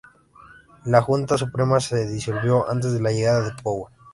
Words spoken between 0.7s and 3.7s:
La Junta Suprema se disolvió antes de la llegada de